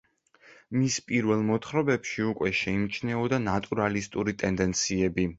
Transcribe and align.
მის 0.77 0.95
პირველ 1.09 1.43
მოთხრობებში 1.49 2.25
უკვე 2.29 2.49
შეიმჩნეოდა 2.59 3.39
ნატურალისტური 3.43 4.35
ტენდენციები. 4.45 5.27